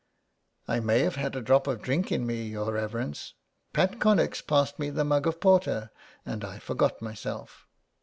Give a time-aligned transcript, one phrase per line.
[0.75, 3.35] "I may have had a drop of drink in me, your reverence.
[3.71, 5.91] Pat Connex passed me the mug of porter
[6.25, 7.67] and I forgot myself."